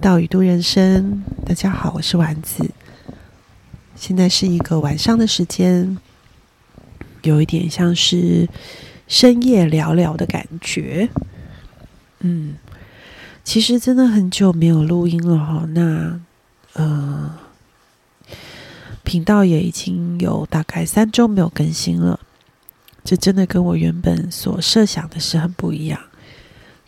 [0.00, 1.22] 到宇都人生。
[1.44, 2.70] 大家好，我是丸子。
[3.94, 5.98] 现在是一个晚上的时间，
[7.22, 8.48] 有一点像是
[9.06, 11.10] 深夜聊聊的感觉。
[12.20, 12.54] 嗯，
[13.44, 15.66] 其实真的很久没有录音了哈。
[15.68, 16.18] 那
[16.72, 17.36] 呃，
[19.04, 22.18] 频道也已经有大概三周没有更新了。
[23.04, 26.00] 这真的跟我原本所设想的是很不一样。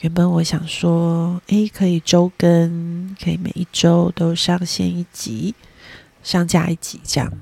[0.03, 5.55] 原本我想说，诶，可以周更，可以每一周都上线一集，
[6.25, 7.33] 上架一集这样。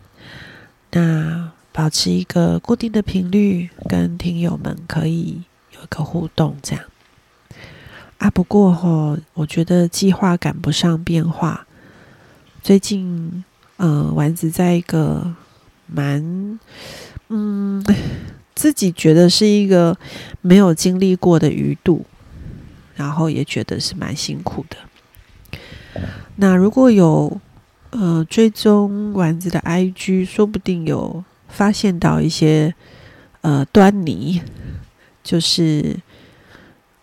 [0.91, 5.41] 那保持一个固定的频率，跟听友们可以
[5.74, 6.84] 有一个互动这样。
[8.19, 11.66] 啊，不过哈，我觉得计划赶不上变化。
[12.62, 13.42] 最近，
[13.78, 15.34] 呃，丸子在一个
[15.86, 16.61] 蛮，
[17.31, 17.83] 嗯，
[18.55, 19.97] 自己觉得是一个
[20.42, 22.05] 没有经历过的余度。
[23.01, 24.77] 然后也觉得是蛮辛苦的。
[26.37, 27.41] 那如果有
[27.89, 32.75] 呃追踪丸子的 IG，说不定有发现到一些
[33.41, 34.43] 呃端倪，
[35.25, 35.97] 就是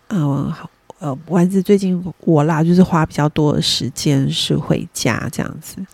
[0.06, 0.56] 呃
[1.00, 5.84] 呃丸子最近我啦，就是花比较多的时间是回家这样子。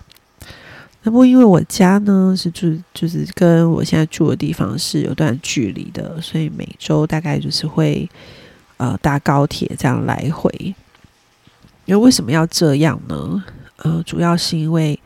[1.03, 8.07] 那不因为我家呢是住，就是跟我现在住的地方是有段距离的，所以每周大概就是会。
[8.77, 10.75] 呃，搭高铁这样来回，
[11.85, 13.45] 因为为什么要这样呢？
[13.77, 14.99] 呃，主要是因为，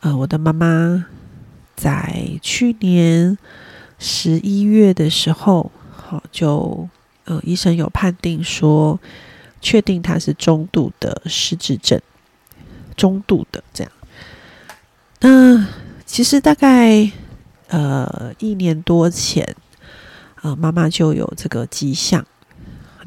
[0.00, 1.06] 呃，我的妈妈
[1.74, 3.36] 在去年
[3.98, 6.88] 十一月的时候，好就
[7.24, 8.98] 呃，医生有判定说，
[9.60, 12.00] 确定她是中度的失智症，
[12.96, 13.92] 中度的这样。
[15.20, 15.66] 那
[16.06, 17.10] 其实大概
[17.68, 19.56] 呃一年多前，
[20.42, 22.24] 呃，妈妈就有这个迹象。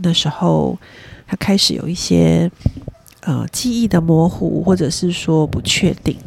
[0.02, 0.78] 那时候，
[1.28, 2.50] 他开始有一些
[3.22, 6.18] 呃记忆的模糊，或者是说不确定。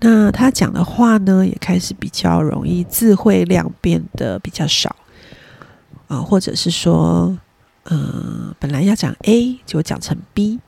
[0.00, 4.94] 那他讲的话呢，也开始比较容易智慧量变得比较少
[6.08, 7.38] 啊，或者是说，
[7.84, 10.60] 嗯，本来要讲 A 就讲成 B，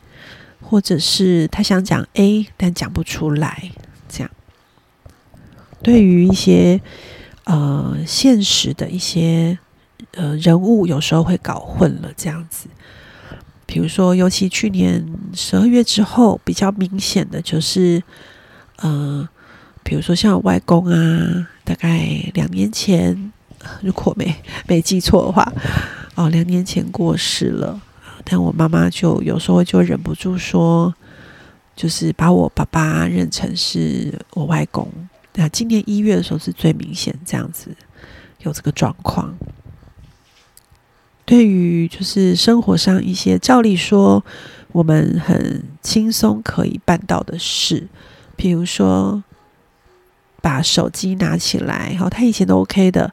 [0.61, 3.71] 或者是他想讲 A 但讲不出来，
[4.09, 4.31] 这样。
[5.83, 6.81] 对于一些
[7.45, 9.59] 呃现实的一些。
[10.17, 12.69] 呃，人物有时候会搞混了，这样子。
[13.67, 18.03] 比如说，尤其去年十二月之后，比较明显的就是，
[18.77, 19.29] 呃，
[19.83, 23.33] 比如说像我外公啊，大概两年前，
[23.83, 24.35] 如果没
[24.69, 25.51] 没记错的话，
[26.15, 27.81] 哦，两年前过世了。
[28.23, 30.95] 但我妈妈就有时候就忍不住说，
[31.75, 34.89] 就是把我爸爸认成是我外公。
[35.35, 37.75] 那今年一月的时候是最明显这样子
[38.43, 39.35] 有这个状况。
[41.25, 44.23] 对于就是生活上一些照理说
[44.73, 47.89] 我们很轻松可以办到的事，
[48.37, 49.23] 比如说
[50.43, 53.11] 把手机拿起来，好，他以前都 OK 的，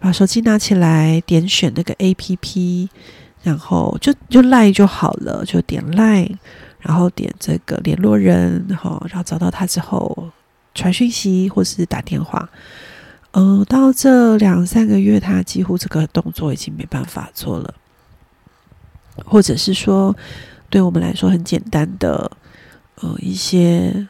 [0.00, 2.88] 把手机拿起来点选那个 APP，
[3.42, 6.28] 然后就就赖就好了，就点赖，
[6.80, 10.30] 然后点这个联络人，然后然后找到他之后
[10.74, 12.48] 传讯息或是打电话。
[13.36, 17.74] 嗯，到这两三个月，他几乎这个动作已经没办法做了，
[19.24, 20.14] 或者是说，
[20.70, 22.30] 对我们来说很简单的，
[22.94, 24.06] 呃，一些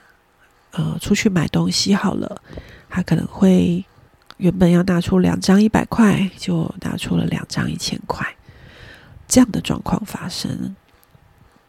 [0.72, 2.42] 呃，出去买东西好了，
[2.90, 3.82] 他可能会
[4.36, 8.26] 原本要拿出两张一百块，就拿出了两张一千块，
[9.26, 10.76] 这样的状况发生。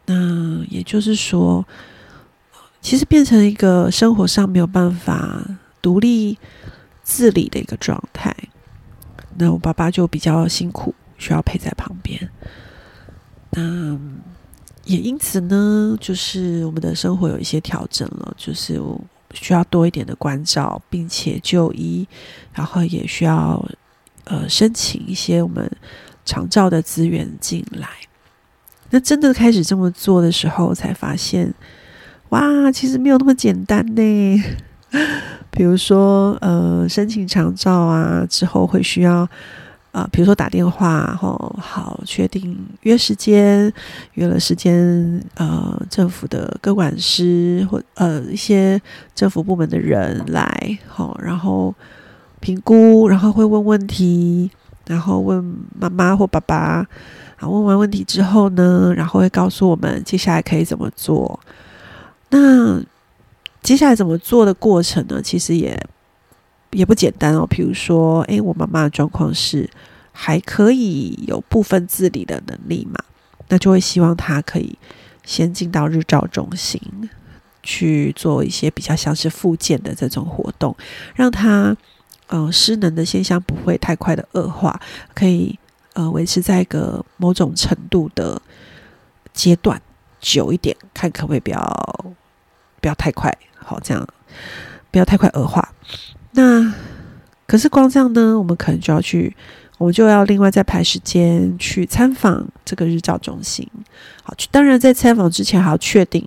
[0.04, 1.66] 那也就是说，
[2.82, 5.42] 其实变成一个生活上没有办法
[5.80, 6.36] 独立。
[7.06, 8.34] 自理的一个状态，
[9.38, 12.28] 那我爸爸就比较辛苦，需要陪在旁边。
[13.52, 13.96] 那
[14.84, 18.82] 也因此呢，就是我们的生活有一些调整了，就是
[19.32, 22.06] 需要多一点的关照，并且就医，
[22.52, 23.64] 然后也需要
[24.24, 25.70] 呃申请一些我们
[26.24, 27.88] 长照的资源进来。
[28.90, 31.54] 那真的开始这么做的时候，才发现，
[32.30, 34.42] 哇，其实没有那么简单呢。
[35.56, 39.26] 比如说，呃，申请长照啊，之后会需要
[39.90, 43.72] 啊，比如说打电话，吼，好，确定约时间，
[44.12, 48.78] 约了时间，呃，政府的各管师或呃一些
[49.14, 51.74] 政府部门的人来，好，然后
[52.38, 54.50] 评估，然后会问问题，
[54.86, 55.42] 然后问
[55.80, 56.86] 妈妈或爸爸，
[57.38, 61.40] 啊，问完问题之后呢，然后会告诉我们接下来可以怎么做，
[62.28, 62.82] 那。
[63.66, 65.20] 接下来怎么做的过程呢？
[65.20, 65.76] 其实也
[66.70, 67.44] 也不简单哦。
[67.44, 69.68] 比如说，诶，我妈妈的状况是
[70.12, 72.94] 还可以有部分自理的能力嘛，
[73.48, 74.78] 那就会希望她可以
[75.24, 76.80] 先进到日照中心
[77.64, 80.76] 去做一些比较像是复健的这种活动，
[81.16, 81.76] 让她
[82.28, 84.80] 呃失能的现象不会太快的恶化，
[85.12, 85.58] 可以
[85.94, 88.40] 呃维持在一个某种程度的
[89.32, 89.82] 阶段
[90.20, 92.14] 久一点，看可不可以比较
[92.86, 94.06] 不要太快，好这样
[94.92, 95.74] 不要太快恶化。
[96.30, 96.72] 那
[97.48, 99.34] 可是光这样呢，我们可能就要去。
[99.78, 103.68] 我们就要另外再排时间去参访这个日照中心。
[104.22, 106.26] 好，当然在参访之前还要确定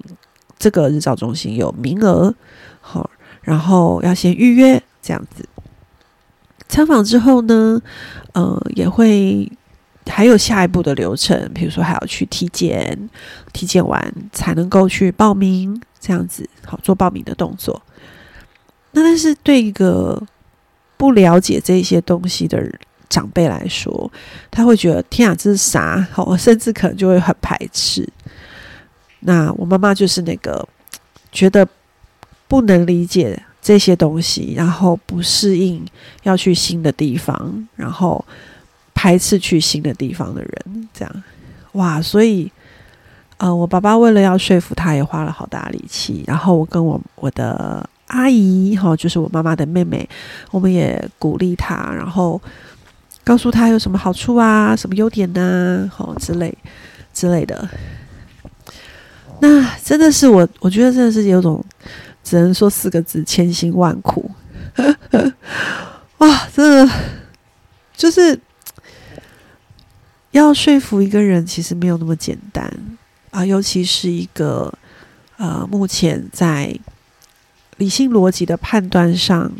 [0.60, 2.36] 这个日照中心有名额，
[2.80, 3.10] 好，
[3.42, 5.48] 然后要先预约这样子。
[6.68, 7.82] 参访之后呢，
[8.34, 9.52] 呃，也会
[10.06, 13.10] 还有下一步的流程，比如说还要去体检，
[13.52, 17.82] 体检完才能够去报名，这样子好做报名的动作。
[18.92, 20.22] 那但是对一个
[20.98, 22.72] 不了解这些东西的。
[23.10, 24.12] 长辈来说，
[24.52, 26.08] 他会觉得天啊，这是啥？
[26.12, 28.08] 好，甚至可能就会很排斥。
[29.22, 30.64] 那我妈妈就是那个
[31.32, 31.68] 觉得
[32.48, 35.84] 不能理解这些东西，然后不适应
[36.22, 38.24] 要去新的地方，然后
[38.94, 40.88] 排斥去新的地方的人。
[40.94, 41.24] 这样
[41.72, 42.52] 哇，所以
[43.40, 46.24] 呃，我爸爸为了要说服他，也花了好大力气。
[46.28, 50.08] 然后我跟我我的阿姨哈，就是我妈妈的妹妹，
[50.52, 52.40] 我们也鼓励他，然后。
[53.22, 55.88] 告诉他有什么好处啊，什么优点呢？
[55.94, 56.52] 好之类
[57.14, 57.70] 之类的。
[59.40, 61.64] 那真的是我，我觉得真的是有种，
[62.24, 64.32] 只能说四个字：千辛万苦。
[66.18, 66.92] 哇，真的
[67.96, 68.40] 就是
[70.32, 72.68] 要说服一个人，其实没有那么简单
[73.32, 73.46] 啊。
[73.46, 74.74] 尤其是一个
[75.38, 76.78] 呃，目前在
[77.78, 79.52] 理性逻辑的判断上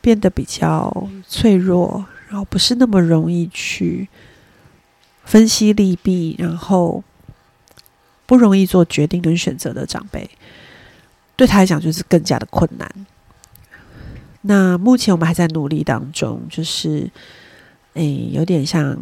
[0.00, 2.04] 变得比较脆弱。
[2.28, 4.08] 然后不是那么容易去
[5.22, 7.04] 分析利弊，然后
[8.24, 10.30] 不容易做决定跟选择的长辈，
[11.36, 12.90] 对他来讲就是更加的困难。
[14.40, 17.10] 那目前我们还在努力当中，就是
[17.92, 18.98] 诶，有点像，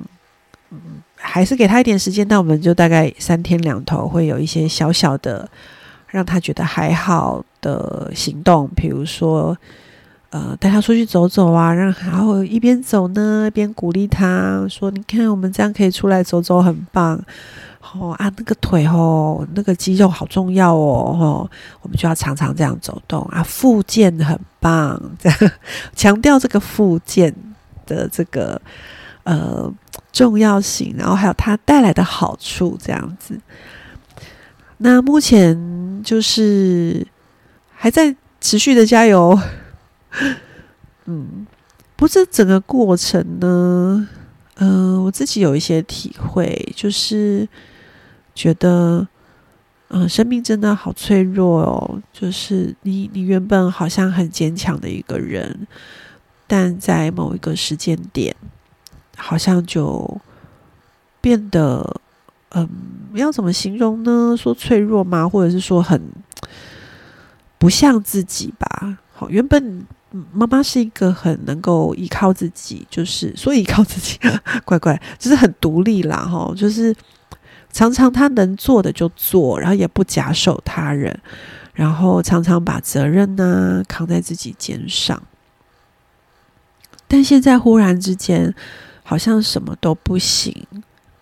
[0.71, 0.79] 嗯，
[1.17, 2.27] 还是给他一点时间。
[2.29, 5.49] 那我们就大概三天两头会有一些小小的
[6.09, 9.57] 让他觉得还好的行动，比如说。
[10.33, 17.21] 呃，带他出去走走啊，让然后一边走呢，一边鼓励他说：“你看，我们这样可以出来走走，很棒。
[17.95, 21.51] 哦啊，那个腿哦，那个肌肉好重要哦，哦，
[21.83, 25.03] 我们就要常常这样走动啊，复健很棒。
[25.19, 25.39] 这样
[25.97, 27.35] 强调这个复健
[27.85, 28.63] 的这个
[29.25, 29.69] 呃
[30.13, 33.41] 重要性，然后还有它带来的好处，这样子。
[34.79, 37.07] 那目前就是
[37.75, 39.39] 还在持续的加油。
[41.07, 41.47] ”嗯，
[41.97, 44.09] 不是整个过程呢。
[44.57, 47.49] 嗯，我自己有一些体会，就是
[48.35, 49.09] 觉得，
[49.89, 52.01] 嗯，生命真的好脆弱哦。
[52.13, 55.67] 就是你，你原本好像很坚强的一个人，
[56.47, 58.37] 但在某一个时间点，
[59.21, 60.21] 好像就
[61.21, 62.01] 变得，
[62.51, 62.69] 嗯，
[63.15, 64.35] 要怎么形容呢？
[64.37, 65.29] 说脆弱吗？
[65.29, 66.01] 或者是说很
[67.59, 68.99] 不像自己吧？
[69.15, 69.87] 好，原本。
[70.33, 74.19] 妈妈是一个很能够依靠自己，就是所以依靠自己，
[74.67, 76.93] 乖乖，就是很独立啦，哈，就是
[77.71, 81.17] 常常他能做的就做，然后也不假手他人，
[81.75, 85.23] 然后常常把责任呢扛在自己肩上。
[87.07, 88.53] 但现在忽然之间，
[89.11, 90.55] 好像什么都不行，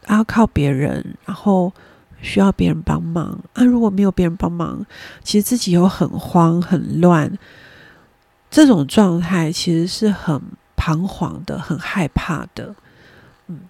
[0.09, 1.73] 要靠别人，然后
[2.21, 3.65] 需要别人帮忙啊！
[3.65, 4.85] 如果没有别人帮忙，
[5.25, 7.33] 其实自己又很慌很乱。
[8.51, 10.39] 这种状态其实是很
[10.77, 12.75] 彷徨的，很害怕的。
[13.47, 13.61] 嗯，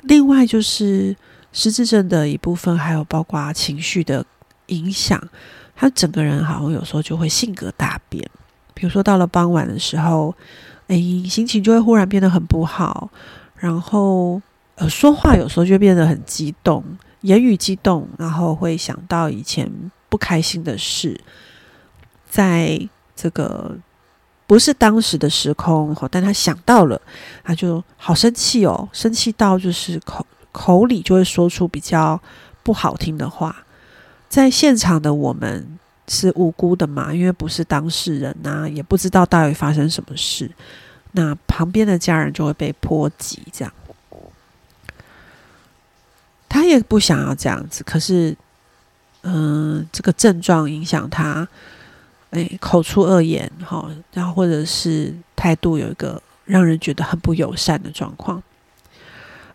[0.00, 1.14] 另外就是
[1.52, 4.24] 失智症的一部分，还有包括情绪的
[4.68, 5.22] 影响，
[5.76, 8.26] 他整个人好像有时候就会性格大变。
[8.72, 10.34] 比如说到了傍晚的时候，
[10.88, 10.96] 哎，
[11.28, 13.10] 心情就会忽然变得很不好，
[13.56, 14.40] 然后
[14.76, 16.84] 呃，说话有时候就变得很激动，
[17.20, 19.70] 言语激动，然后会想到以前
[20.08, 21.20] 不开心的事，
[22.28, 22.88] 在。
[23.16, 23.78] 这个
[24.44, 27.00] 不是当时的时空，但他想到了，
[27.44, 32.20] 他就好生气哦，生气到就是口口里就会说出比较
[32.64, 33.64] 不好听的话。
[34.28, 40.50] 在现场的我们是无辜的嘛，因为不是当事人呐，也不知道到底发生什么事。
[41.12, 43.72] 那旁边的家人就会被波及，这样。
[46.48, 48.36] 他也不想要这样子，可是，
[49.22, 51.46] 嗯，这个症状影响他。
[52.30, 58.42] 哎，口出恶言，哈，然后或者是态度有一个让人觉得很不友善的状况，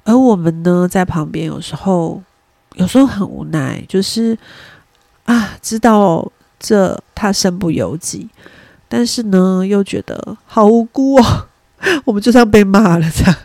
[0.06, 2.24] 而我们呢，在旁边有时候
[2.76, 4.38] 有时候很无奈，就是
[5.26, 8.30] 啊，知道这他身不由己，
[8.88, 11.48] 但是呢，又觉得好无辜哦，
[12.06, 13.36] 我们就这样被骂了，这样，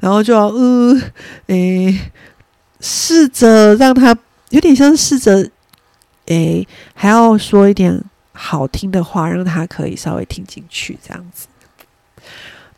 [0.00, 1.00] 然后就要呃，
[1.46, 2.12] 诶，
[2.80, 4.16] 试着让他
[4.50, 5.48] 有点像试着，
[6.26, 11.46] 诶，还要说一点好听的话，让他可以稍微听进去，这样子。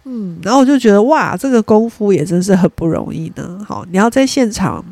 [0.05, 3.59] 嗯，然后我就觉得哇，这个功夫也真是很不容易呢。
[3.67, 4.85] 好，你要在现场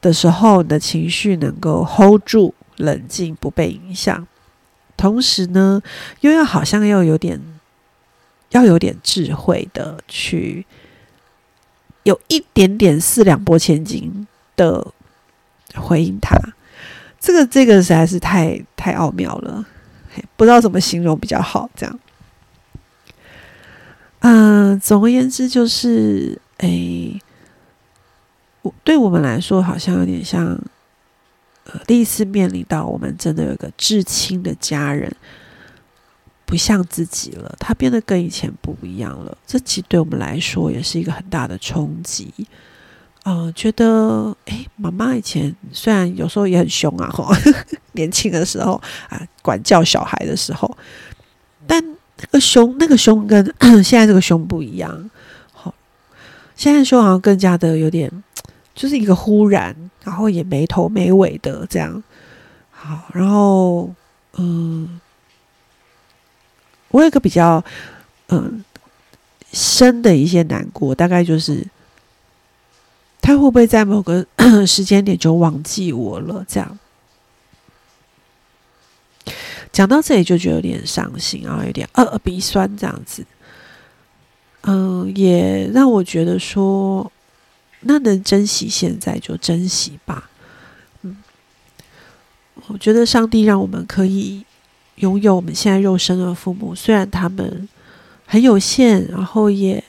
[0.00, 4.26] 的时候，你的情绪能够 hold 住、冷静，不被影响，
[4.96, 5.82] 同时呢，
[6.20, 7.40] 又要好像要有点，
[8.50, 10.66] 要有点智慧的去，
[12.02, 14.26] 有一点点四两拨千斤
[14.56, 14.86] 的
[15.74, 16.36] 回应他。
[17.20, 19.64] 这个这个实在是太太奥妙了，
[20.36, 21.98] 不知道怎么形容比较好，这样。
[24.20, 27.20] 嗯，总而言之，就是诶，
[28.62, 30.58] 我对我们来说，好像有点像，
[31.64, 35.14] 呃，第一次面临到我们真的有个至亲的家人，
[36.44, 39.36] 不像自己了，他变得跟以前不一样了。
[39.46, 42.32] 这其实对我们来说也是一个很大的冲击。
[43.24, 47.34] 呃，觉得诶，妈妈以前虽然有时候也很凶啊，哈，
[47.92, 50.76] 年轻的时候啊，管教小孩的时候，
[51.66, 51.82] 但。
[52.16, 53.44] 那个凶，那个凶跟
[53.82, 55.10] 现在这个凶不一样。
[55.52, 55.74] 好，
[56.54, 58.08] 现在凶好像更加的有点，
[58.74, 62.02] 就是一个忽然，然后也没头没尾的这样。
[62.70, 63.90] 好，然后
[64.34, 65.00] 嗯，
[66.88, 67.64] 我有一个比较
[68.28, 68.64] 嗯
[69.52, 71.66] 深的一些难过，大概就是
[73.20, 74.26] 他会不会在某个
[74.66, 76.44] 时间点就忘记我了？
[76.48, 76.78] 这样。
[79.72, 83.26] 讲到这里就觉得有点伤心，然后有点呃鼻酸这样子，
[84.62, 87.10] 嗯，也让我觉得说，
[87.84, 90.28] 那能珍惜现在就珍惜吧，
[91.02, 91.16] 嗯，
[92.66, 94.44] 我觉得上帝让我们可以
[94.96, 97.68] 拥有我们现在肉身的父母，虽然他们
[98.26, 99.82] 很有限，然后也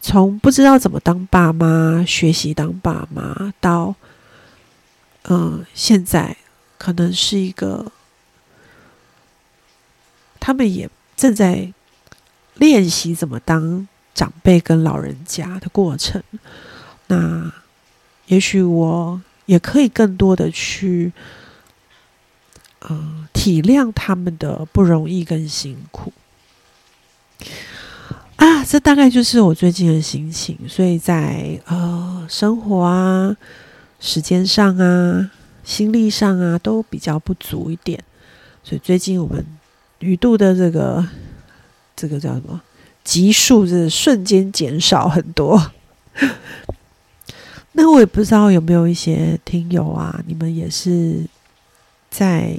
[0.00, 3.94] 从不知道怎么当爸妈，学习当爸妈，到
[5.24, 6.36] 嗯，现在
[6.78, 7.90] 可能是一个。
[10.46, 11.72] 他们也正在
[12.56, 16.22] 练习怎么当长辈跟老人家的过程。
[17.14, 17.52] 那
[18.26, 21.12] 也许我也可以更多的去，
[22.80, 26.12] 呃，体谅他们的不容易跟辛苦。
[28.36, 30.58] 啊，这大概就是我最近的心情。
[30.68, 33.36] 所以在呃生活啊、
[34.00, 35.30] 时间上啊、
[35.62, 38.02] 心力上啊，都比较不足一点。
[38.62, 39.44] 所以最近我们。
[40.00, 41.06] 雨度的这个
[41.96, 42.60] 这个叫什么？
[43.04, 45.70] 级数是瞬间减少很多。
[47.76, 51.26] 那我也不知道有没有一些听友啊，你们也是
[52.08, 52.56] 在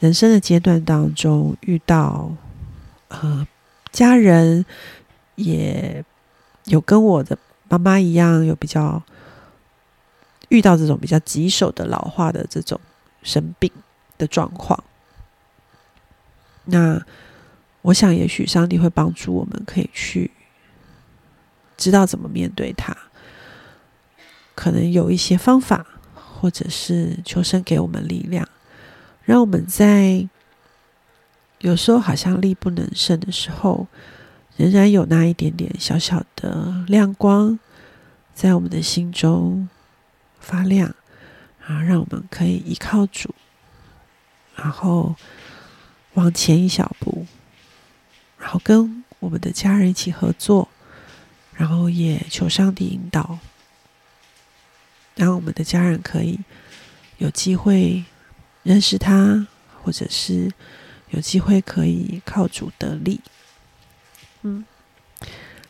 [0.00, 2.28] 人生的阶段当中遇到
[3.06, 3.46] 呃
[3.92, 4.64] 家人
[5.36, 6.04] 也
[6.64, 9.00] 有跟我的妈妈一样，有比较
[10.48, 12.80] 遇到这种比较棘手的老化的这种
[13.22, 13.70] 生病
[14.18, 14.82] 的状况。
[16.64, 17.00] 那
[17.82, 20.32] 我想，也许上帝会帮助我们，可以去
[21.76, 22.96] 知道怎么面对他。
[24.62, 28.48] 可能有一些方法，或者是求神给我们力量，
[29.24, 30.28] 让我们在
[31.58, 33.88] 有时候好像力不能胜的时候，
[34.56, 37.58] 仍然有那一点点小小的亮光
[38.32, 39.68] 在我们的心中
[40.38, 40.94] 发亮，
[41.66, 43.34] 啊，让我们可以依靠主，
[44.54, 45.16] 然后。
[46.14, 47.26] 往前一小步，
[48.38, 50.68] 然后跟我们的家人一起合作，
[51.54, 53.38] 然后也求上帝引导，
[55.14, 56.38] 让我们的家人可以
[57.18, 58.04] 有机会
[58.62, 59.46] 认识他，
[59.82, 60.50] 或者是
[61.10, 63.20] 有机会可以靠主得力。
[64.42, 64.64] 嗯，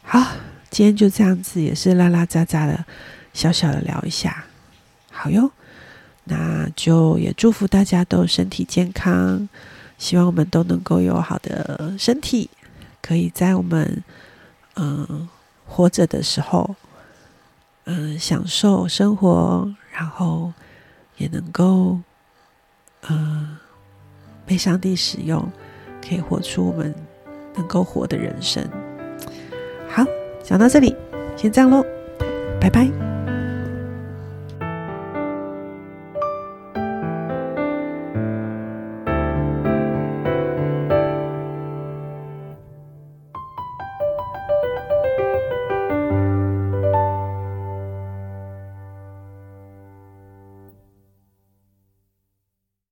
[0.02, 0.36] 好，
[0.70, 2.84] 今天就这样子，也是拉拉杂杂的，
[3.34, 4.44] 小小的聊一下，
[5.10, 5.50] 好哟。
[6.24, 9.48] 那就也祝福大家都身体健康。
[9.98, 12.48] 希望我们都能够有好的身体，
[13.00, 14.02] 可以在我们
[14.74, 15.28] 嗯
[15.66, 16.74] 活着的时候，
[17.84, 20.52] 嗯享受生活，然后
[21.16, 21.98] 也能够
[23.08, 23.56] 嗯
[24.46, 25.46] 被上帝使用，
[26.06, 26.94] 可以活出我们
[27.56, 28.62] 能够活的人生。
[29.88, 30.04] 好，
[30.42, 30.94] 讲到这里，
[31.36, 31.84] 先这样喽，
[32.60, 33.01] 拜拜。